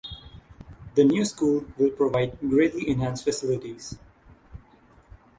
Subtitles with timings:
[0.95, 3.99] The new school will provide greatly enhanced facilities.